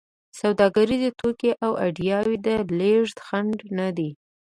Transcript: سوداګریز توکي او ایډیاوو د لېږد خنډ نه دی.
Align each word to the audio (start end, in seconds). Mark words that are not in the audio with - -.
سوداګریز 0.41 1.03
توکي 1.19 1.51
او 1.65 1.71
ایډیاوو 1.83 2.41
د 2.45 2.47
لېږد 2.79 3.17
خنډ 3.25 3.57
نه 3.77 3.87
دی. 3.97 4.09